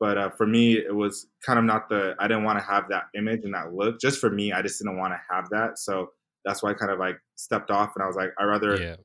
[0.00, 2.14] but uh, for me, it was kind of not the.
[2.18, 4.00] I didn't want to have that image and that look.
[4.00, 5.78] Just for me, I just didn't want to have that.
[5.78, 6.10] So
[6.44, 8.96] that's why I kind of like stepped off, and I was like, I rather yeah.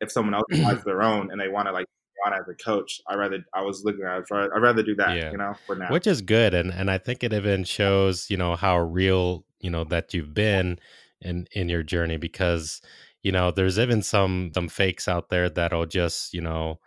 [0.00, 1.86] if someone else has their own and they want to like
[2.26, 4.24] on as a coach, I rather I was looking at.
[4.30, 5.16] I'd rather do that.
[5.16, 5.30] Yeah.
[5.30, 8.36] You know, for now, which is good, and and I think it even shows you
[8.36, 10.78] know how real you know that you've been
[11.20, 12.80] in in your journey because
[13.22, 16.80] you know there's even some some fakes out there that'll just you know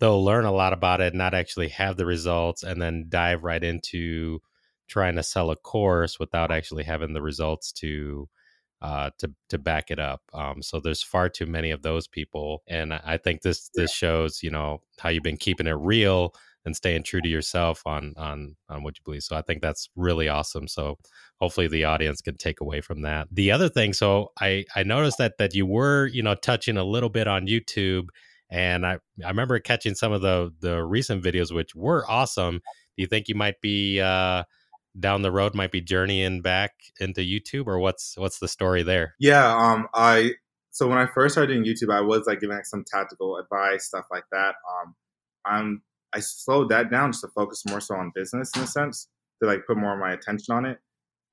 [0.00, 3.62] they'll learn a lot about it, not actually have the results, and then dive right
[3.62, 4.40] into
[4.88, 8.28] trying to sell a course without actually having the results to
[8.82, 10.22] uh, to to back it up.
[10.32, 14.42] Um, so there's far too many of those people, and I think this this shows
[14.42, 16.34] you know how you've been keeping it real
[16.64, 19.22] and staying true to yourself on on on what you believe.
[19.22, 20.66] So I think that's really awesome.
[20.66, 20.98] So
[21.40, 23.28] hopefully the audience can take away from that.
[23.30, 26.84] The other thing, so I I noticed that that you were you know touching a
[26.84, 28.08] little bit on YouTube,
[28.50, 32.56] and I I remember catching some of the the recent videos which were awesome.
[32.56, 34.44] Do you think you might be uh,
[34.98, 39.14] down the road might be journeying back into YouTube, or what's what's the story there?
[39.18, 40.32] Yeah, um, I
[40.70, 43.86] so when I first started doing YouTube, I was like giving like some tactical advice,
[43.86, 44.54] stuff like that.
[44.68, 44.94] Um,
[45.44, 45.82] I'm
[46.12, 49.08] I slowed that down just to focus more so on business in a sense
[49.42, 50.78] to like put more of my attention on it.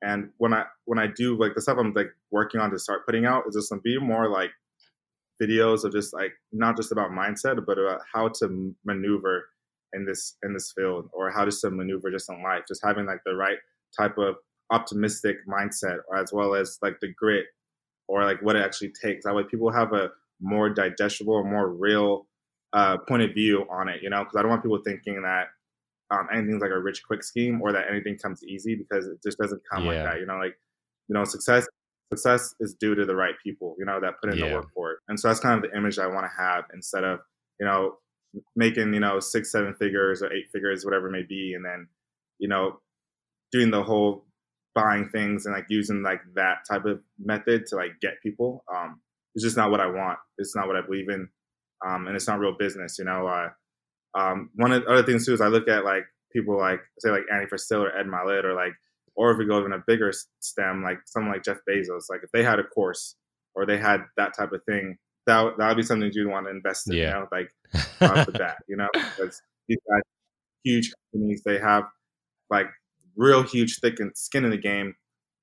[0.01, 3.05] And when I when I do like the stuff I'm like working on to start
[3.05, 4.51] putting out is just to be more like
[5.41, 9.45] videos of just like not just about mindset, but about how to maneuver
[9.93, 12.63] in this in this field or how just to maneuver just in life.
[12.67, 13.57] Just having like the right
[13.97, 14.35] type of
[14.71, 17.45] optimistic mindset, as well as like the grit
[18.07, 19.25] or like what it actually takes.
[19.25, 22.27] That way, people have a more digestible or more real
[22.73, 25.47] uh, point of view on it, you know, because I don't want people thinking that
[26.11, 29.37] um, anything's like a rich quick scheme or that anything comes easy because it just
[29.37, 29.91] doesn't come yeah.
[29.91, 30.57] like that, you know, like,
[31.07, 31.65] you know, success
[32.11, 34.49] success is due to the right people, you know, that put in yeah.
[34.49, 34.99] the work for it.
[35.07, 37.19] And so that's kind of the image I want to have instead of,
[37.59, 37.97] you know,
[38.55, 41.87] making, you know, six, seven figures or eight figures, whatever it may be, and then,
[42.39, 42.79] you know,
[43.51, 44.25] doing the whole
[44.75, 48.63] buying things and like using like that type of method to like get people.
[48.73, 49.01] Um,
[49.33, 50.19] it's just not what I want.
[50.37, 51.29] It's not what I believe in
[51.85, 52.97] um, and it's not real business.
[52.99, 53.49] You know, uh,
[54.19, 57.09] um, one of the other things too is I look at like people like say
[57.09, 58.73] like Andy Frisella or Ed Mylett or like,
[59.17, 62.31] or if we go even a bigger stem, like someone like Jeff Bezos, like if
[62.31, 63.15] they had a course
[63.55, 66.51] or they had that type of thing, that that would be something you'd want to
[66.51, 66.95] invest in.
[66.95, 67.03] Yeah.
[67.03, 67.49] You know, like
[68.01, 70.01] off the bat, you know, because these guys,
[70.63, 71.83] huge companies, they have
[72.49, 72.67] like
[73.15, 74.95] real huge thick and skin in the game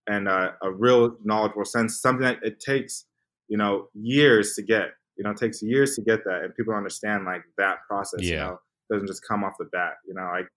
[0.06, 3.04] and uh, a real knowledgeable sense, something that it takes,
[3.48, 6.74] you know, years to get you know, it takes years to get that, and people
[6.74, 8.22] understand like that process.
[8.22, 8.30] Yeah.
[8.30, 8.58] You know,
[8.90, 9.94] doesn't just come off the bat.
[10.06, 10.48] You know, like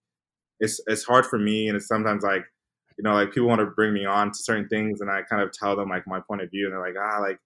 [0.60, 2.44] it's it's hard for me, and it's sometimes like
[2.98, 5.42] you know, like people want to bring me on to certain things, and I kind
[5.42, 7.38] of tell them like my point of view, and they're like, ah, like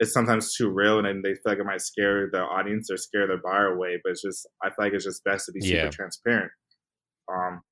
[0.00, 2.96] it's sometimes too real, and then they feel like it might scare the audience or
[2.96, 4.00] scare their buyer away.
[4.02, 5.90] But it's just I feel like it's just best to be super yeah.
[5.90, 6.50] transparent.
[7.32, 7.62] Um,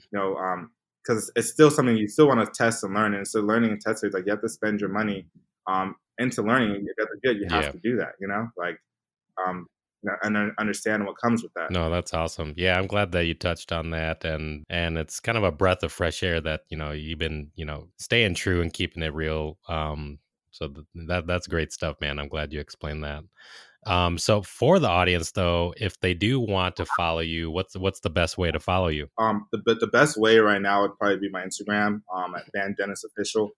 [0.00, 0.70] you know, um,
[1.02, 3.80] because it's still something you still want to test and learn, and so learning and
[3.80, 5.26] testing is like you have to spend your money
[5.66, 7.70] um, into learning you got the good you have yeah.
[7.70, 8.78] to do that you know like
[9.44, 9.66] um
[10.22, 11.70] and understand what comes with that.
[11.70, 12.54] No that's awesome.
[12.56, 15.82] Yeah i'm glad that you touched on that and and it's kind of a breath
[15.82, 19.14] of fresh air that you know you've been you know staying true and keeping it
[19.14, 20.18] real um
[20.50, 22.18] so th- that that's great stuff man.
[22.18, 23.24] I'm glad you explained that.
[23.86, 28.00] Um, so for the audience though, if they do want to follow you, what's what's
[28.00, 29.08] the best way to follow you?
[29.18, 32.74] Um, the the best way right now would probably be my Instagram, um, at Van
[32.78, 33.50] Dennis Official.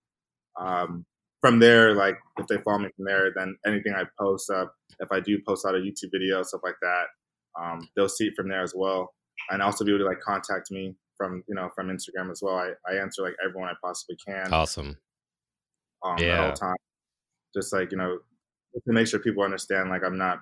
[0.58, 1.04] Um,
[1.40, 5.10] from there, like if they follow me from there, then anything I post up, if
[5.12, 7.04] I do post out a YouTube video, stuff like that,
[7.60, 9.14] um, they'll see it from there as well.
[9.50, 12.56] And also be able to like contact me from you know from Instagram as well.
[12.56, 14.52] I, I answer like everyone I possibly can.
[14.52, 14.96] Awesome.
[16.04, 16.46] Um, yeah.
[16.46, 16.76] All time,
[17.54, 18.18] just like you know,
[18.74, 20.38] to make sure people understand, like I'm not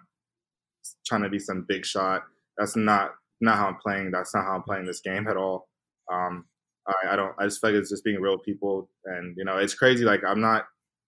[1.06, 2.22] trying to be some big shot.
[2.56, 4.10] That's not not how I'm playing.
[4.10, 5.68] That's not how I'm playing this game at all.
[6.12, 6.46] Um,
[6.86, 7.32] I, I don't.
[7.38, 10.04] I just feel like it's just being real people, and you know, it's crazy.
[10.04, 10.64] Like I'm not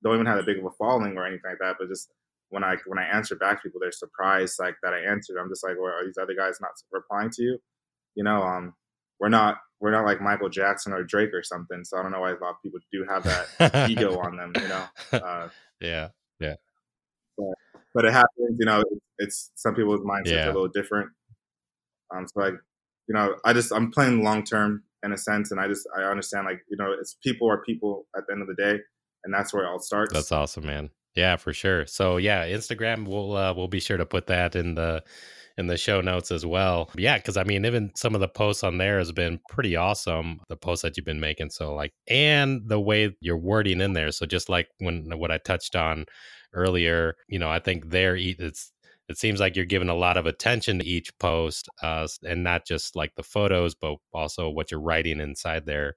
[0.07, 1.77] don't even have a big of a following or anything like that.
[1.79, 2.11] But just
[2.51, 5.37] when I when I answer back people, they're surprised like that I answered.
[5.39, 7.59] I'm just like, well, are these other guys not replying to you?
[8.15, 8.75] You know, um,
[9.19, 11.85] we're not we're not like Michael Jackson or Drake or something.
[11.85, 14.53] So I don't know why a lot of people do have that ego on them.
[14.55, 14.85] You know.
[15.13, 15.49] Uh,
[15.81, 16.09] yeah.
[16.41, 16.55] Yeah.
[17.37, 17.55] But,
[17.95, 18.57] but, it happens.
[18.59, 20.47] You know, it's, it's some people's mindsets yeah.
[20.47, 21.11] are a little different.
[22.15, 22.55] Um, so like,
[23.09, 26.03] you know, I just I'm playing long term in a sense, and I just I
[26.03, 28.81] understand like you know, it's people are people at the end of the day
[29.27, 30.15] and that's where it all starts.
[30.15, 30.89] That's awesome, man.
[31.17, 31.87] Yeah, for sure.
[31.87, 35.03] So yeah, Instagram we'll uh, we'll be sure to put that in the
[35.59, 36.91] in the show notes as well.
[36.97, 40.41] Yeah, because I mean, even some of the posts on there has been pretty awesome.
[40.49, 44.13] The posts that you've been making, so like, and the way you're wording in there.
[44.13, 46.07] So just like when what I touched on
[46.53, 48.71] earlier, you know, I think there it's
[49.09, 52.67] it seems like you're giving a lot of attention to each post, uh, and not
[52.67, 55.95] just like the photos, but also what you're writing inside there,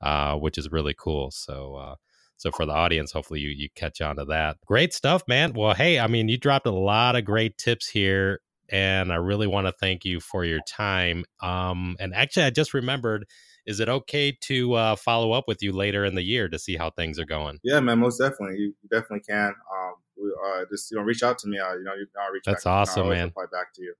[0.00, 1.30] uh, which is really cool.
[1.32, 1.74] So.
[1.74, 1.94] Uh,
[2.40, 4.56] so for the audience, hopefully you you catch on to that.
[4.66, 5.52] Great stuff, man.
[5.52, 9.46] Well, hey, I mean, you dropped a lot of great tips here, and I really
[9.46, 11.24] want to thank you for your time.
[11.42, 13.26] Um, and actually, I just remembered.
[13.66, 16.76] Is it okay to uh, follow up with you later in the year to see
[16.76, 17.58] how things are going?
[17.62, 18.56] Yeah, man, most definitely.
[18.56, 19.48] You definitely can.
[19.48, 21.58] Um, we, uh, just you know, reach out to me.
[21.58, 22.44] Uh, you know, you can reach.
[22.46, 23.26] That's awesome, man.
[23.26, 23.94] Reply back to you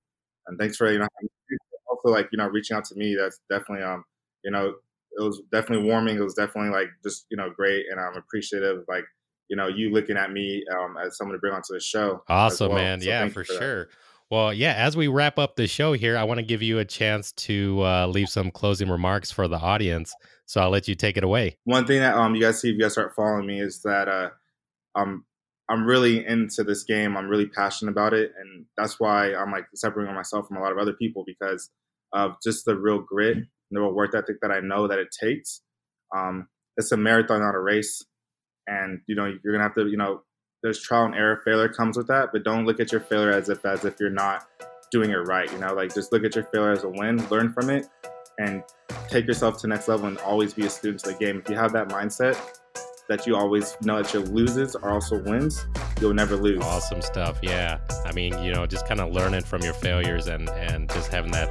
[0.47, 1.07] and thanks for you know
[1.89, 3.15] also like you know reaching out to me.
[3.15, 4.03] That's definitely um
[4.43, 4.75] you know
[5.17, 6.17] it was definitely warming.
[6.17, 9.05] It was definitely like just you know great, and I'm appreciative like
[9.49, 12.23] you know you looking at me um as someone to bring onto the show.
[12.27, 12.77] Awesome, well.
[12.77, 13.01] man.
[13.01, 13.89] So yeah, for, for sure.
[14.29, 16.85] Well, yeah, as we wrap up the show here, I want to give you a
[16.85, 20.13] chance to uh, leave some closing remarks for the audience.
[20.45, 21.57] So I'll let you take it away.
[21.65, 24.07] One thing that um you guys see if you guys start following me is that
[24.07, 24.29] uh
[24.95, 25.25] I'm
[25.69, 27.15] I'm really into this game.
[27.15, 30.71] I'm really passionate about it, and that's why I'm like separating myself from a lot
[30.71, 31.69] of other people because
[32.13, 33.37] of just the real grit
[33.71, 35.61] the work ethic that I know that it takes.
[36.15, 36.47] Um,
[36.77, 38.03] it's a marathon, not a race,
[38.67, 40.21] and you know you're gonna have to you know
[40.63, 41.41] there's trial and error.
[41.43, 44.09] Failure comes with that, but don't look at your failure as if as if you're
[44.09, 44.47] not
[44.91, 45.51] doing it right.
[45.51, 47.87] You know, like just look at your failure as a win, learn from it,
[48.37, 48.63] and
[49.09, 51.41] take yourself to the next level and always be a student of the game.
[51.43, 52.39] If you have that mindset
[53.09, 55.65] that you always know that your loses are also wins,
[55.99, 56.63] you'll never lose.
[56.63, 57.39] Awesome stuff.
[57.41, 57.79] Yeah.
[58.05, 61.31] I mean, you know, just kind of learning from your failures and and just having
[61.31, 61.49] that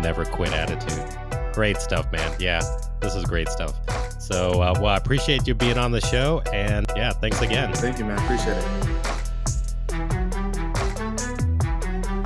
[0.00, 1.25] never quit attitude.
[1.56, 2.36] Great stuff, man.
[2.38, 2.60] Yeah.
[3.00, 3.80] This is great stuff.
[4.20, 7.72] So, uh, well, I appreciate you being on the show and yeah, thanks again.
[7.72, 8.18] Thank you, man.
[8.18, 8.64] Appreciate it.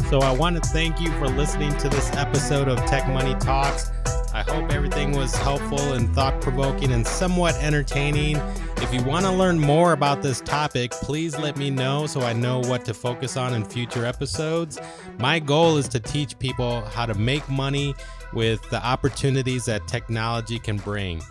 [0.09, 3.93] So I want to thank you for listening to this episode of Tech Money Talks.
[4.35, 8.37] I hope everything was helpful and thought provoking and somewhat entertaining.
[8.79, 12.33] If you want to learn more about this topic, please let me know so I
[12.33, 14.81] know what to focus on in future episodes.
[15.19, 17.95] My goal is to teach people how to make money
[18.33, 21.23] with the opportunities that technology can bring.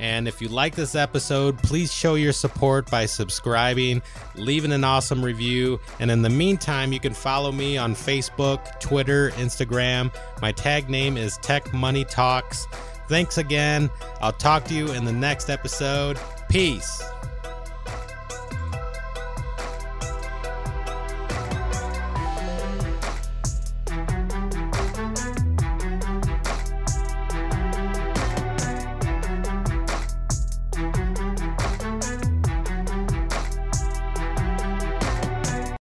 [0.00, 4.02] And if you like this episode, please show your support by subscribing,
[4.34, 5.78] leaving an awesome review.
[6.00, 10.12] And in the meantime, you can follow me on Facebook, Twitter, Instagram.
[10.42, 12.66] My tag name is Tech Money Talks.
[13.08, 13.90] Thanks again.
[14.20, 16.18] I'll talk to you in the next episode.
[16.48, 17.02] Peace.